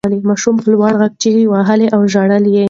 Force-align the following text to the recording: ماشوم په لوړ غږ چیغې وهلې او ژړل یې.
ماشوم 0.29 0.55
په 0.59 0.65
لوړ 0.73 0.93
غږ 1.01 1.11
چیغې 1.21 1.43
وهلې 1.51 1.87
او 1.95 2.01
ژړل 2.13 2.45
یې. 2.53 2.59